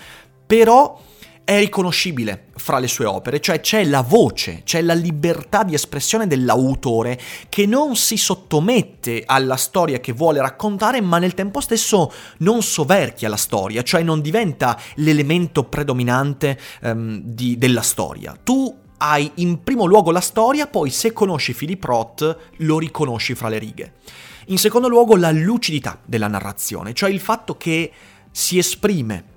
però 0.47 0.99
è 1.47 1.61
riconoscibile 1.61 2.47
fra 2.57 2.81
le 2.81 2.89
sue 2.89 3.05
opere, 3.05 3.41
cioè 3.41 3.61
c'è 3.61 3.85
la 3.85 4.01
voce, 4.01 4.63
c'è 4.65 4.83
la 4.83 4.95
libertà 4.95 5.63
di 5.63 5.75
espressione 5.75 6.27
dell'autore 6.27 7.17
che 7.49 7.67
non 7.67 7.95
si 7.95 8.17
sottomette 8.17 9.23
alla 9.25 9.55
storia 9.55 10.01
che 10.01 10.11
vuole 10.11 10.41
raccontare, 10.41 11.01
ma 11.01 11.19
nel 11.19 11.35
tempo 11.35 11.61
stesso 11.61 12.13
non 12.39 12.63
soverchia 12.65 13.29
la 13.29 13.37
storia, 13.37 13.83
cioè 13.83 14.03
non 14.03 14.21
diventa 14.21 14.77
l'elemento 14.97 15.63
predominante 15.63 16.59
um, 16.83 17.21
di, 17.23 17.57
della 17.57 17.83
storia. 17.83 18.37
Tu 18.43 18.77
hai 18.97 19.31
in 19.35 19.63
primo 19.63 19.85
luogo 19.85 20.11
la 20.11 20.21
storia, 20.21 20.67
poi 20.67 20.91
se 20.91 21.13
conosci 21.13 21.55
Philip 21.55 21.85
Roth 21.85 22.39
lo 22.57 22.81
riconosci 22.81 23.37
fra 23.37 23.49
le 23.49 23.59
righe. 23.59 23.93
In 24.47 24.59
secondo 24.59 24.89
luogo 24.89 25.15
la 25.15 25.31
lucidità 25.31 26.01
della 26.05 26.27
narrazione, 26.27 26.93
cioè 26.93 27.09
il 27.09 27.21
fatto 27.21 27.57
che 27.57 27.93
si 28.33 28.59
esprime 28.59 29.35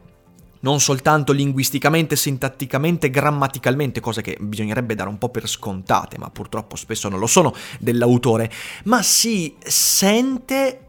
non 0.62 0.80
soltanto 0.80 1.32
linguisticamente, 1.32 2.16
sintatticamente, 2.16 3.10
grammaticalmente, 3.10 4.00
cose 4.00 4.22
che 4.22 4.38
bisognerebbe 4.40 4.96
dare 4.96 5.10
un 5.10 5.18
po' 5.18 5.30
per 5.30 5.48
scontate, 5.48 6.18
ma 6.18 6.30
purtroppo 6.30 6.76
spesso 6.76 7.10
non 7.10 7.20
lo 7.20 7.28
sono 7.28 7.54
dell'autore, 7.80 8.52
ma 8.86 9.02
si 9.02 9.56
sente 9.60 10.86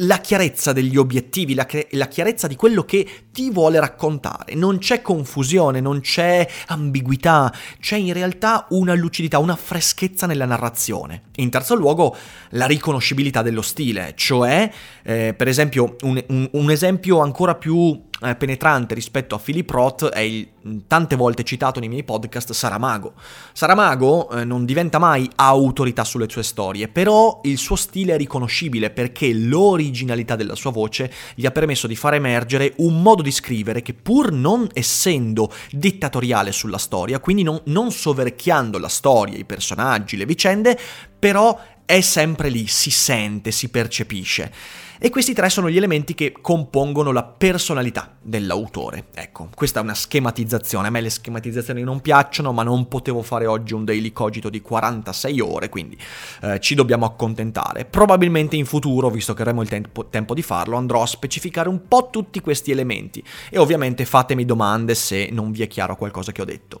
la 0.00 0.18
chiarezza 0.18 0.72
degli 0.72 0.96
obiettivi, 0.96 1.54
la, 1.54 1.66
la, 1.90 2.08
chiarezza 2.08 2.46
di 2.46 2.56
quello 2.56 2.84
che 2.84 3.08
ti 3.32 3.50
vuole 3.50 3.78
raccontare. 3.78 4.54
Non 4.54 4.78
c'è 4.78 5.00
confusione, 5.00 5.80
non 5.80 6.00
c'è 6.00 6.46
ambiguità, 6.66 7.52
c'è 7.80 7.96
in 7.96 8.12
realtà 8.12 8.66
una 8.70 8.94
lucidità, 8.94 9.38
una 9.38 9.56
freschezza 9.56 10.26
nella 10.26 10.44
narrazione. 10.44 11.22
In 11.36 11.50
terzo 11.50 11.74
luogo, 11.74 12.14
la 12.50 12.66
riconoscibilità 12.66 13.42
dello 13.42 13.62
stile, 13.62 14.12
cioè, 14.16 14.70
eh, 15.02 15.34
per 15.34 15.48
esempio, 15.48 15.96
un, 16.02 16.22
un, 16.28 16.48
un 16.52 16.70
esempio 16.70 17.20
ancora 17.20 17.54
più 17.54 18.05
penetrante 18.36 18.94
rispetto 18.94 19.34
a 19.34 19.38
Philip 19.38 19.68
Roth 19.70 20.06
è 20.06 20.20
il 20.20 20.48
tante 20.86 21.16
volte 21.16 21.44
citato 21.44 21.80
nei 21.80 21.88
miei 21.88 22.02
podcast 22.02 22.52
Saramago. 22.52 23.12
Saramago 23.52 24.30
eh, 24.30 24.44
non 24.44 24.64
diventa 24.64 24.98
mai 24.98 25.30
autorità 25.36 26.02
sulle 26.04 26.28
sue 26.28 26.42
storie, 26.42 26.88
però 26.88 27.40
il 27.44 27.58
suo 27.58 27.76
stile 27.76 28.14
è 28.14 28.16
riconoscibile 28.16 28.90
perché 28.90 29.32
l'originalità 29.32 30.34
della 30.34 30.54
sua 30.54 30.70
voce 30.70 31.12
gli 31.34 31.46
ha 31.46 31.50
permesso 31.50 31.86
di 31.86 31.94
far 31.96 32.14
emergere 32.14 32.72
un 32.78 33.02
modo 33.02 33.22
di 33.22 33.30
scrivere 33.30 33.82
che 33.82 33.94
pur 33.94 34.32
non 34.32 34.66
essendo 34.72 35.52
dittatoriale 35.70 36.52
sulla 36.52 36.78
storia, 36.78 37.20
quindi 37.20 37.42
non, 37.42 37.60
non 37.64 37.92
soverchiando 37.92 38.78
la 38.78 38.88
storia, 38.88 39.36
i 39.36 39.44
personaggi, 39.44 40.16
le 40.16 40.26
vicende, 40.26 40.78
però 41.18 41.58
è 41.86 42.00
sempre 42.00 42.48
lì, 42.48 42.66
si 42.66 42.90
sente, 42.90 43.52
si 43.52 43.68
percepisce. 43.68 44.52
E 44.98 45.10
questi 45.10 45.34
tre 45.34 45.50
sono 45.50 45.68
gli 45.68 45.76
elementi 45.76 46.14
che 46.14 46.32
compongono 46.40 47.12
la 47.12 47.22
personalità 47.22 48.16
dell'autore. 48.20 49.08
Ecco, 49.14 49.50
questa 49.54 49.80
è 49.80 49.82
una 49.82 49.94
schematizzazione. 49.94 50.88
A 50.88 50.90
me 50.90 51.02
le 51.02 51.10
schematizzazioni 51.10 51.82
non 51.82 52.00
piacciono, 52.00 52.52
ma 52.52 52.62
non 52.62 52.88
potevo 52.88 53.20
fare 53.20 53.44
oggi 53.46 53.74
un 53.74 53.84
daily 53.84 54.12
cogito 54.12 54.48
di 54.48 54.62
46 54.62 55.40
ore, 55.40 55.68
quindi 55.68 55.98
eh, 56.42 56.58
ci 56.60 56.74
dobbiamo 56.74 57.04
accontentare. 57.04 57.84
Probabilmente 57.84 58.56
in 58.56 58.64
futuro, 58.64 59.10
visto 59.10 59.34
che 59.34 59.42
avremo 59.42 59.60
il 59.60 59.68
tempo, 59.68 60.06
tempo 60.06 60.32
di 60.32 60.42
farlo, 60.42 60.76
andrò 60.76 61.02
a 61.02 61.06
specificare 61.06 61.68
un 61.68 61.86
po' 61.86 62.08
tutti 62.10 62.40
questi 62.40 62.70
elementi. 62.70 63.22
E 63.50 63.58
ovviamente 63.58 64.06
fatemi 64.06 64.46
domande 64.46 64.94
se 64.94 65.28
non 65.30 65.52
vi 65.52 65.62
è 65.62 65.66
chiaro 65.66 65.96
qualcosa 65.96 66.32
che 66.32 66.40
ho 66.40 66.46
detto. 66.46 66.80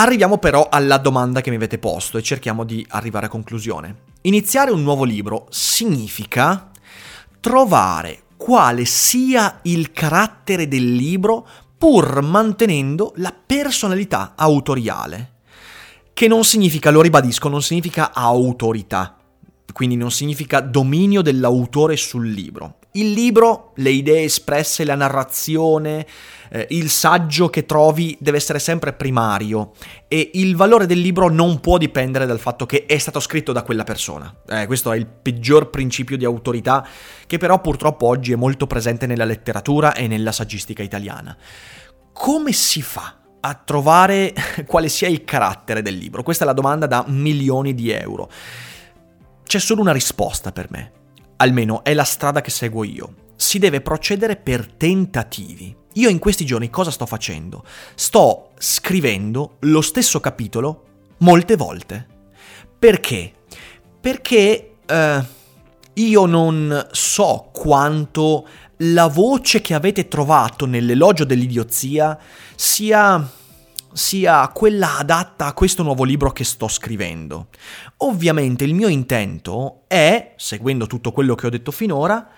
Arriviamo 0.00 0.38
però 0.38 0.68
alla 0.70 0.98
domanda 0.98 1.40
che 1.40 1.50
mi 1.50 1.56
avete 1.56 1.76
posto 1.76 2.18
e 2.18 2.22
cerchiamo 2.22 2.62
di 2.62 2.86
arrivare 2.90 3.26
a 3.26 3.28
conclusione. 3.28 4.02
Iniziare 4.22 4.70
un 4.70 4.84
nuovo 4.84 5.02
libro 5.02 5.48
significa 5.50 6.70
trovare 7.40 8.22
quale 8.36 8.84
sia 8.84 9.58
il 9.62 9.90
carattere 9.90 10.68
del 10.68 10.94
libro 10.94 11.44
pur 11.76 12.22
mantenendo 12.22 13.12
la 13.16 13.34
personalità 13.44 14.34
autoriale. 14.36 15.32
Che 16.12 16.28
non 16.28 16.44
significa, 16.44 16.90
lo 16.90 17.00
ribadisco, 17.00 17.48
non 17.48 17.60
significa 17.60 18.12
autorità, 18.14 19.16
quindi 19.72 19.96
non 19.96 20.12
significa 20.12 20.60
dominio 20.60 21.22
dell'autore 21.22 21.96
sul 21.96 22.28
libro. 22.28 22.77
Il 22.92 23.12
libro, 23.12 23.72
le 23.76 23.90
idee 23.90 24.24
espresse, 24.24 24.84
la 24.84 24.94
narrazione, 24.94 26.06
eh, 26.50 26.66
il 26.70 26.88
saggio 26.88 27.50
che 27.50 27.66
trovi 27.66 28.16
deve 28.18 28.38
essere 28.38 28.58
sempre 28.58 28.94
primario 28.94 29.72
e 30.08 30.30
il 30.34 30.56
valore 30.56 30.86
del 30.86 30.98
libro 30.98 31.28
non 31.28 31.60
può 31.60 31.76
dipendere 31.76 32.24
dal 32.24 32.38
fatto 32.38 32.64
che 32.64 32.86
è 32.86 32.96
stato 32.96 33.20
scritto 33.20 33.52
da 33.52 33.62
quella 33.62 33.84
persona. 33.84 34.34
Eh, 34.48 34.66
questo 34.66 34.90
è 34.92 34.96
il 34.96 35.06
peggior 35.06 35.68
principio 35.68 36.16
di 36.16 36.24
autorità 36.24 36.86
che 37.26 37.36
però 37.36 37.60
purtroppo 37.60 38.06
oggi 38.06 38.32
è 38.32 38.36
molto 38.36 38.66
presente 38.66 39.06
nella 39.06 39.26
letteratura 39.26 39.94
e 39.94 40.06
nella 40.06 40.32
saggistica 40.32 40.82
italiana. 40.82 41.36
Come 42.12 42.52
si 42.52 42.80
fa 42.80 43.16
a 43.40 43.54
trovare 43.54 44.32
quale 44.66 44.88
sia 44.88 45.08
il 45.08 45.24
carattere 45.24 45.82
del 45.82 45.96
libro? 45.96 46.22
Questa 46.22 46.44
è 46.44 46.46
la 46.46 46.54
domanda 46.54 46.86
da 46.86 47.04
milioni 47.06 47.74
di 47.74 47.90
euro. 47.90 48.30
C'è 49.44 49.58
solo 49.58 49.80
una 49.80 49.92
risposta 49.92 50.52
per 50.52 50.68
me, 50.70 50.92
almeno 51.38 51.82
è 51.82 51.94
la 51.94 52.04
strada 52.04 52.40
che 52.40 52.50
seguo 52.50 52.84
io. 52.84 53.14
Si 53.36 53.58
deve 53.58 53.80
procedere 53.80 54.36
per 54.36 54.66
tentativi. 54.66 55.74
Io 55.94 56.08
in 56.08 56.18
questi 56.18 56.44
giorni 56.44 56.70
cosa 56.70 56.90
sto 56.90 57.06
facendo? 57.06 57.64
Sto 57.94 58.50
scrivendo 58.58 59.56
lo 59.60 59.80
stesso 59.80 60.20
capitolo 60.20 60.84
molte 61.18 61.56
volte. 61.56 62.06
Perché? 62.78 63.32
Perché 64.00 64.74
eh, 64.86 65.24
io 65.94 66.26
non 66.26 66.86
so 66.92 67.50
quanto 67.52 68.46
la 68.82 69.08
voce 69.08 69.60
che 69.60 69.74
avete 69.74 70.06
trovato 70.06 70.66
nell'elogio 70.66 71.24
dell'idiozia 71.24 72.16
sia 72.54 73.28
sia 73.92 74.48
quella 74.48 74.98
adatta 74.98 75.46
a 75.46 75.52
questo 75.52 75.82
nuovo 75.82 76.04
libro 76.04 76.32
che 76.32 76.44
sto 76.44 76.68
scrivendo. 76.68 77.48
Ovviamente 77.98 78.64
il 78.64 78.74
mio 78.74 78.88
intento 78.88 79.82
è, 79.86 80.34
seguendo 80.36 80.86
tutto 80.86 81.12
quello 81.12 81.34
che 81.34 81.46
ho 81.46 81.50
detto 81.50 81.70
finora, 81.70 82.28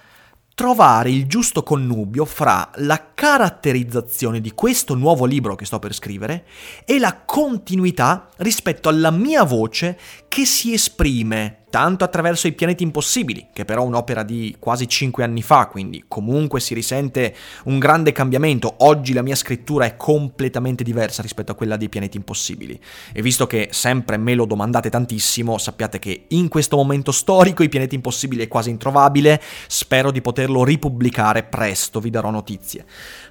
trovare 0.55 1.11
il 1.11 1.27
giusto 1.27 1.63
connubio 1.63 2.25
fra 2.25 2.71
la 2.77 3.10
caratterizzazione 3.21 4.41
di 4.41 4.53
questo 4.53 4.95
nuovo 4.95 5.27
libro 5.27 5.55
che 5.55 5.67
sto 5.67 5.79
per 5.79 5.93
scrivere 5.93 6.47
e 6.87 6.99
la 6.99 7.21
continuità 7.23 8.31
rispetto 8.39 8.89
alla 8.89 9.11
mia 9.11 9.43
voce 9.43 9.99
che 10.27 10.47
si 10.47 10.73
esprime 10.73 11.61
tanto 11.71 12.03
attraverso 12.03 12.49
i 12.49 12.53
pianeti 12.53 12.83
impossibili, 12.83 13.49
che 13.53 13.65
però 13.65 13.85
è 13.85 13.87
un'opera 13.87 14.25
di 14.25 14.57
quasi 14.59 14.89
5 14.89 15.23
anni 15.23 15.41
fa, 15.41 15.67
quindi 15.67 16.05
comunque 16.09 16.61
si 16.61 16.75
risente 16.75 17.35
un 17.65 17.79
grande 17.79 18.11
cambiamento. 18.13 18.75
Oggi 18.79 19.13
la 19.13 19.23
mia 19.23 19.37
scrittura 19.37 19.85
è 19.85 19.97
completamente 19.97 20.83
diversa 20.83 21.23
rispetto 21.23 21.53
a 21.53 21.55
quella 21.55 21.77
dei 21.77 21.89
pianeti 21.89 22.17
impossibili. 22.17 22.79
E 23.13 23.23
visto 23.23 23.47
che 23.47 23.69
sempre 23.71 24.17
me 24.17 24.35
lo 24.35 24.47
domandate 24.47 24.91
tantissimo, 24.91 25.59
sappiate 25.59 26.01
che 26.01 26.25
in 26.29 26.49
questo 26.49 26.77
momento 26.77 27.13
storico 27.13 27.63
i 27.63 27.69
pianeti 27.69 27.95
impossibili 27.95 28.43
è 28.43 28.49
quasi 28.49 28.71
introvabile, 28.71 29.41
spero 29.69 30.11
di 30.11 30.21
poterlo 30.21 30.65
ripubblicare 30.65 31.45
presto, 31.45 32.01
vi 32.01 32.11
darò 32.11 32.31
notizie. 32.31 32.85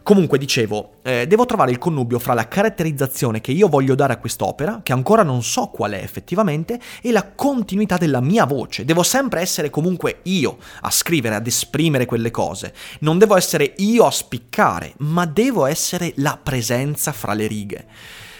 Comunque 0.04 0.38
dicevo, 0.38 0.96
eh, 1.04 1.28
devo 1.28 1.46
trovare 1.46 1.72
il 1.72 1.78
connubio 1.78 2.20
fra 2.20 2.34
la 2.34 2.48
caratterizzazione 2.48 3.42
che 3.42 3.52
io 3.52 3.68
voglio 3.68 3.96
dare 3.96 4.14
a 4.14 4.18
quest'opera, 4.18 4.82
che 4.84 4.94
ancora 4.94 5.24
non 5.24 5.44
so 5.44 5.68
qual 5.68 5.92
è 5.92 6.02
effettivamente, 6.02 6.80
e 7.02 7.12
la 7.12 7.32
continuità 7.32 7.98
della 7.98 8.22
mia 8.22 8.46
voce. 8.46 8.86
Devo 8.86 9.04
sempre 9.04 9.42
essere 9.42 9.70
comunque 9.70 10.20
io 10.24 10.58
a 10.82 10.92
scrivere, 10.92 11.36
ad 11.36 11.48
esprimere 11.48 12.06
quelle 12.06 12.32
cose. 12.32 12.74
Non 13.00 13.18
devo 13.18 13.36
essere 13.36 13.74
io 13.78 14.06
a 14.06 14.12
spiccare, 14.12 14.94
ma 15.00 15.26
devo 15.26 15.66
essere 15.66 16.14
la 16.18 16.40
presenza 16.42 17.12
fra 17.12 17.34
le 17.34 17.48
righe. 17.48 17.86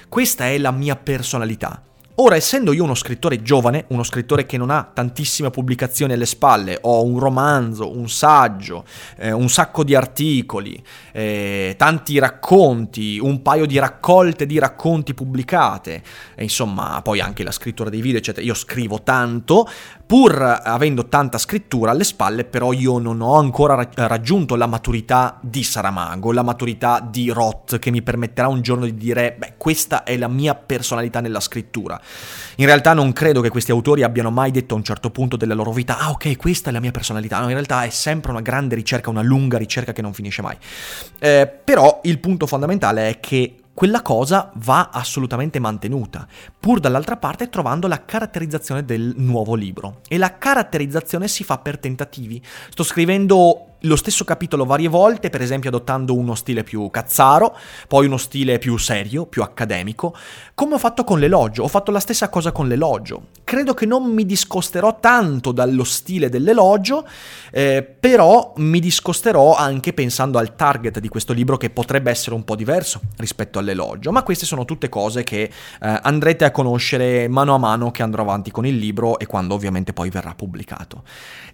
Questa 0.08 0.48
è 0.48 0.58
la 0.58 0.72
mia 0.72 0.96
personalità. 0.96 1.84
Ora, 2.22 2.36
essendo 2.36 2.74
io 2.74 2.84
uno 2.84 2.96
scrittore 2.96 3.42
giovane, 3.42 3.86
uno 3.90 4.04
scrittore 4.04 4.46
che 4.46 4.58
non 4.58 4.72
ha 4.72 4.84
tantissime 4.94 5.52
pubblicazioni 5.52 6.12
alle 6.12 6.26
spalle, 6.26 6.78
ho 6.82 7.02
un 7.02 7.18
romanzo, 7.18 7.96
un 7.96 8.10
saggio, 8.10 8.84
eh, 9.16 9.32
un 9.32 9.48
sacco 9.48 9.86
di 9.86 9.96
articoli, 9.96 10.84
eh, 11.14 11.76
tanti 11.78 12.20
racconti, 12.20 13.20
un 13.20 13.42
paio 13.42 13.66
di 13.66 13.80
raccolte 13.80 14.46
di 14.46 14.60
racconti 14.60 15.14
pubblicate, 15.14 16.04
e 16.36 16.44
insomma, 16.44 17.02
poi 17.02 17.22
anche 17.22 17.42
la 17.46 17.52
scrittura 17.52 17.90
dei 17.90 18.02
video, 18.02 18.18
eccetera. 18.18 18.46
Io 18.46 18.54
scrivo 18.54 19.02
tanto, 19.02 19.66
pur 20.06 20.42
avendo 20.42 21.08
tanta 21.08 21.38
scrittura 21.38 21.92
alle 21.92 22.04
spalle, 22.04 22.44
però 22.44 22.74
io 22.74 22.98
non 23.00 23.22
ho 23.22 23.36
ancora 23.36 23.88
raggiunto 23.94 24.58
la 24.58 24.68
maturità 24.68 25.40
di 25.42 25.64
Saramago, 25.64 26.34
la 26.34 26.44
maturità 26.44 27.00
di 27.00 27.30
Roth, 27.30 27.80
che 27.80 27.92
mi 27.92 28.02
permetterà 28.02 28.50
un 28.50 28.60
giorno 28.60 28.84
di 28.84 28.96
dire, 28.96 29.36
beh, 29.38 29.54
questa 29.56 30.04
è 30.04 30.18
la 30.18 30.28
mia 30.28 30.54
personalità 30.54 31.22
nella 31.22 31.40
scrittura. 31.40 31.98
In 32.58 32.66
realtà 32.66 32.94
non 32.94 33.14
credo 33.14 33.40
che 33.40 33.50
questi 33.50 33.72
autori 33.72 34.04
abbiano 34.04 34.32
mai 34.32 34.52
detto 34.52 34.74
a 34.74 34.78
un 34.78 34.84
certo 34.84 35.12
punto 35.12 35.38
della 35.38 35.54
loro 35.54 35.72
vita, 35.72 35.98
ah 35.98 36.10
ok, 36.10 36.36
questa 36.36 36.70
è 36.70 36.74
la 36.74 36.82
mia 36.82 36.92
personalità, 36.92 37.40
no, 37.40 37.46
in 37.46 37.54
realtà 37.54 37.84
è 37.84 37.90
sempre 37.90 38.32
una 38.32 38.42
grande 38.42 38.76
ricerca, 38.76 39.10
una 39.10 39.22
lunga 39.22 39.58
ricerca 39.58 39.94
che 39.94 40.02
non 40.02 40.14
finisce 40.14 40.42
mai. 40.42 40.58
Eh, 41.20 41.48
però 41.64 42.02
il 42.04 42.20
punto 42.20 42.48
fondamentale 42.48 43.10
è 43.10 43.20
che 43.22 43.56
quella 43.80 44.02
cosa 44.02 44.52
va 44.56 44.90
assolutamente 44.92 45.58
mantenuta, 45.58 46.28
pur 46.60 46.82
dall'altra 46.82 47.16
parte 47.16 47.48
trovando 47.48 47.88
la 47.88 48.04
caratterizzazione 48.04 48.84
del 48.84 49.14
nuovo 49.16 49.56
libro. 49.56 50.02
E 50.10 50.18
la 50.18 50.38
caratterizzazione 50.38 51.30
si 51.30 51.46
fa 51.46 51.60
per 51.60 51.80
tentativi. 51.80 52.44
Sto 52.72 52.84
scrivendo 52.84 53.69
lo 53.82 53.96
stesso 53.96 54.24
capitolo 54.26 54.66
varie 54.66 54.88
volte, 54.88 55.30
per 55.30 55.42
esempio 55.42 55.70
adottando 55.70 56.16
uno 56.16 56.36
stile 56.36 56.64
più 56.64 56.90
cazzaro, 56.90 57.56
poi 57.88 58.08
uno 58.08 58.18
stile 58.18 58.60
più 58.60 58.78
serio, 58.78 59.26
più 59.26 59.42
accademico, 59.42 60.16
come 60.54 60.76
ho 60.76 60.78
fatto 60.78 61.04
con 61.04 61.20
l'elogio, 61.20 61.64
ho 61.64 61.68
fatto 61.68 61.92
la 61.92 62.00
stessa 62.00 62.30
cosa 62.30 62.52
con 62.52 62.68
l'elogio. 62.68 63.28
Credo 63.44 63.74
che 63.74 63.86
non 63.86 64.04
mi 64.12 64.26
discosterò 64.26 65.00
tanto 65.00 65.52
dallo 65.52 65.84
stile 65.84 66.30
dell'elogio, 66.30 67.08
eh, 67.52 67.84
però 67.84 68.54
mi 68.58 68.80
discosterò 68.80 69.56
anche 69.56 69.94
pensando 69.94 70.38
al 70.38 70.56
target 70.56 71.00
di 71.00 71.08
questo 71.08 71.34
libro 71.34 71.58
che 71.58 71.70
potrebbe 71.70 72.12
essere 72.12 72.36
un 72.36 72.44
po' 72.44 72.56
diverso 72.56 73.00
rispetto 73.18 73.60
all'elogio, 73.60 74.12
ma 74.12 74.24
queste 74.24 74.46
sono 74.46 74.66
tutte 74.66 74.90
cose 74.90 75.24
che 75.24 75.44
eh, 75.44 75.50
andrete 75.80 76.46
a 76.46 76.52
conoscere 76.52 77.28
mano 77.28 77.56
a 77.56 77.58
mano 77.58 77.92
che 77.92 78.04
andrò 78.04 78.24
avanti 78.24 78.52
con 78.52 78.66
il 78.66 78.78
libro 78.78 79.18
e 79.20 79.26
quando 79.26 79.54
ovviamente 79.54 79.94
poi 79.94 80.10
verrà 80.10 80.34
pubblicato. 80.36 81.04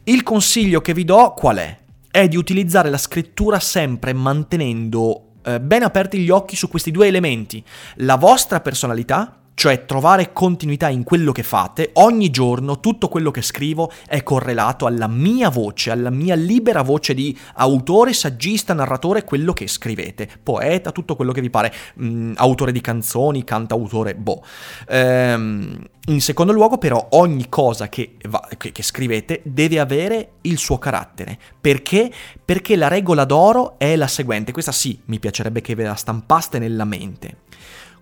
Il 0.03 0.23
consiglio 0.23 0.81
che 0.81 0.93
vi 0.93 1.03
do 1.05 1.33
qual 1.35 1.57
è? 1.57 1.83
È 2.15 2.29
di 2.29 2.37
utilizzare 2.37 2.89
la 2.89 2.97
scrittura 2.97 3.59
sempre 3.59 4.13
mantenendo 4.13 5.31
eh, 5.43 5.59
ben 5.59 5.83
aperti 5.83 6.19
gli 6.19 6.29
occhi 6.29 6.55
su 6.55 6.69
questi 6.69 6.89
due 6.89 7.07
elementi, 7.07 7.61
la 7.95 8.15
vostra 8.15 8.61
personalità 8.61 9.41
cioè 9.55 9.85
trovare 9.85 10.33
continuità 10.33 10.89
in 10.89 11.03
quello 11.03 11.31
che 11.31 11.41
fate, 11.41 11.91
ogni 11.93 12.29
giorno 12.29 12.81
tutto 12.81 13.07
quello 13.07 13.31
che 13.31 13.41
scrivo 13.41 13.89
è 14.05 14.21
correlato 14.21 14.85
alla 14.85 15.07
mia 15.07 15.49
voce, 15.49 15.91
alla 15.91 16.09
mia 16.09 16.35
libera 16.35 16.81
voce 16.81 17.13
di 17.13 17.35
autore, 17.55 18.13
saggista, 18.13 18.73
narratore, 18.73 19.23
quello 19.23 19.53
che 19.53 19.67
scrivete, 19.67 20.29
poeta, 20.43 20.91
tutto 20.91 21.15
quello 21.15 21.31
che 21.31 21.41
vi 21.41 21.49
pare, 21.49 21.73
mm, 22.01 22.33
autore 22.35 22.73
di 22.73 22.81
canzoni, 22.81 23.45
cantautore, 23.45 24.13
boh. 24.13 24.43
Ehm, 24.89 25.87
in 26.07 26.21
secondo 26.21 26.51
luogo 26.51 26.77
però 26.77 27.07
ogni 27.11 27.47
cosa 27.49 27.89
che, 27.89 28.17
va, 28.27 28.47
che, 28.57 28.71
che 28.71 28.83
scrivete 28.83 29.41
deve 29.43 29.79
avere 29.79 30.33
il 30.41 30.57
suo 30.57 30.77
carattere, 30.77 31.39
perché? 31.59 32.11
Perché 32.43 32.75
la 32.75 32.89
regola 32.89 33.23
d'oro 33.23 33.75
è 33.77 33.95
la 33.95 34.07
seguente, 34.07 34.51
questa 34.51 34.73
sì, 34.73 34.99
mi 35.05 35.17
piacerebbe 35.17 35.61
che 35.61 35.75
ve 35.75 35.85
la 35.85 35.95
stampaste 35.95 36.59
nella 36.59 36.85
mente. 36.85 37.37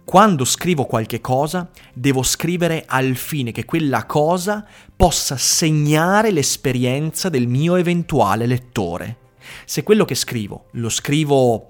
Quando 0.06 0.46
scrivo 0.46 0.86
qualche 0.86 1.22
cosa, 1.22 1.70
devo 1.94 2.24
scrivere 2.24 2.84
al 2.86 3.16
fine 3.16 3.52
che 3.52 3.66
quella 3.66 4.06
cosa 4.06 4.66
possa 4.96 5.38
segnare 5.38 6.30
l'esperienza 6.30 7.30
del 7.30 7.48
mio 7.48 7.76
eventuale 7.78 8.46
lettore. 8.46 9.18
Se 9.66 9.84
quello 9.84 10.06
che 10.06 10.16
scrivo 10.16 10.66
lo 10.72 10.90
scrivo 10.90 11.68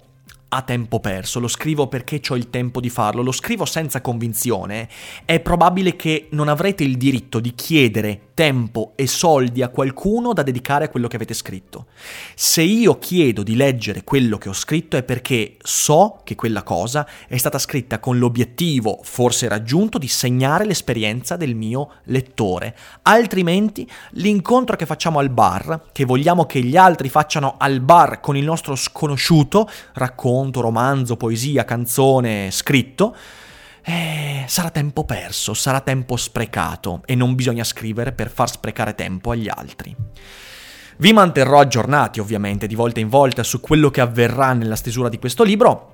a 0.55 0.61
tempo 0.61 0.99
perso, 0.99 1.39
lo 1.39 1.47
scrivo 1.47 1.87
perché 1.87 2.21
ho 2.29 2.35
il 2.35 2.51
tempo 2.51 2.79
di 2.79 2.89
farlo, 2.89 3.23
lo 3.23 3.31
scrivo 3.31 3.65
senza 3.65 4.01
convinzione, 4.01 4.87
è 5.25 5.39
probabile 5.39 5.95
che 5.95 6.27
non 6.31 6.47
avrete 6.47 6.83
il 6.83 6.95
diritto 6.95 7.39
di 7.39 7.55
chiedere 7.55 8.27
tempo 8.35 8.93
e 8.95 9.07
soldi 9.07 9.61
a 9.61 9.69
qualcuno 9.69 10.33
da 10.33 10.43
dedicare 10.43 10.85
a 10.85 10.89
quello 10.89 11.07
che 11.07 11.15
avete 11.15 11.33
scritto. 11.33 11.87
Se 12.35 12.61
io 12.61 12.97
chiedo 12.99 13.41
di 13.41 13.55
leggere 13.55 14.03
quello 14.03 14.37
che 14.37 14.49
ho 14.49 14.53
scritto 14.53 14.95
è 14.95 15.03
perché 15.03 15.57
so 15.61 16.21
che 16.23 16.35
quella 16.35 16.63
cosa 16.63 17.07
è 17.27 17.37
stata 17.37 17.57
scritta 17.57 17.99
con 17.99 18.17
l'obiettivo, 18.19 18.99
forse 19.03 19.47
raggiunto, 19.47 19.97
di 19.97 20.07
segnare 20.07 20.65
l'esperienza 20.65 21.35
del 21.35 21.55
mio 21.55 21.95
lettore. 22.05 22.75
Altrimenti 23.03 23.89
l'incontro 24.11 24.75
che 24.75 24.85
facciamo 24.85 25.17
al 25.19 25.29
bar, 25.29 25.89
che 25.91 26.05
vogliamo 26.05 26.45
che 26.45 26.61
gli 26.61 26.77
altri 26.77 27.09
facciano 27.09 27.55
al 27.57 27.79
bar 27.79 28.19
con 28.19 28.37
il 28.37 28.43
nostro 28.43 28.75
sconosciuto, 28.75 29.67
racconto, 30.43 30.61
romanzo, 30.61 31.15
poesia, 31.15 31.63
canzone, 31.63 32.51
scritto, 32.51 33.15
eh, 33.85 34.43
sarà 34.47 34.69
tempo 34.69 35.05
perso, 35.05 35.53
sarà 35.53 35.79
tempo 35.79 36.17
sprecato 36.17 37.01
e 37.05 37.15
non 37.15 37.35
bisogna 37.35 37.63
scrivere 37.63 38.11
per 38.11 38.29
far 38.29 38.49
sprecare 38.49 38.93
tempo 38.95 39.31
agli 39.31 39.49
altri. 39.49 39.95
Vi 40.97 41.13
manterrò 41.13 41.59
aggiornati 41.59 42.19
ovviamente 42.19 42.67
di 42.67 42.75
volta 42.75 42.99
in 42.99 43.09
volta 43.09 43.43
su 43.43 43.59
quello 43.59 43.89
che 43.89 44.01
avverrà 44.01 44.53
nella 44.53 44.75
stesura 44.75 45.09
di 45.09 45.17
questo 45.17 45.43
libro. 45.43 45.92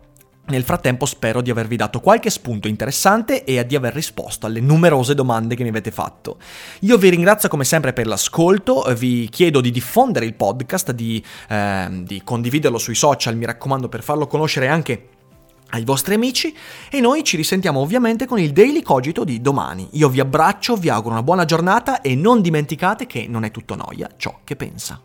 Nel 0.50 0.64
frattempo 0.64 1.06
spero 1.06 1.42
di 1.42 1.52
avervi 1.52 1.76
dato 1.76 2.00
qualche 2.00 2.32
spunto 2.32 2.68
interessante 2.68 3.44
e 3.44 3.64
di 3.66 3.76
aver 3.76 3.94
risposto 3.94 4.48
alle 4.48 4.60
numerose 4.60 5.14
domande 5.14 5.56
che 5.56 5.62
mi 5.62 5.70
avete 5.70 5.92
fatto. 5.92 6.38
Io 6.82 6.98
vi 6.98 7.10
ringrazio 7.10 7.50
come 7.50 7.64
sempre 7.64 7.94
per 7.94 8.08
l'ascolto, 8.08 8.84
vi 8.98 9.30
chiedo 9.30 9.62
di 9.62 9.70
diffondere 9.70 10.26
il 10.26 10.34
podcast, 10.34 10.92
di, 10.92 11.24
eh, 11.50 11.88
di 12.04 12.22
condividerlo 12.24 12.80
sui 12.80 12.96
social, 12.96 13.36
mi 13.36 13.46
raccomando 13.46 13.90
per 13.90 14.02
farlo 14.02 14.26
conoscere 14.26 14.68
anche 14.68 15.10
ai 15.72 15.84
vostri 15.84 16.16
amici 16.16 16.56
e 16.90 17.00
noi 17.00 17.24
ci 17.24 17.38
risentiamo 17.38 17.80
ovviamente 17.80 18.26
con 18.26 18.40
il 18.40 18.52
Daily 18.52 18.82
Cogito 18.82 19.24
di 19.24 19.42
domani. 19.42 19.88
Io 19.92 20.10
vi 20.10 20.20
abbraccio, 20.20 20.76
vi 20.76 20.90
auguro 20.90 21.14
una 21.14 21.24
buona 21.24 21.46
giornata 21.46 22.02
e 22.02 22.16
non 22.16 22.42
dimenticate 22.42 23.06
che 23.06 23.28
non 23.28 23.44
è 23.44 23.52
tutto 23.52 23.76
noia 23.76 24.10
ciò 24.18 24.40
che 24.44 24.56
pensa. 24.56 25.00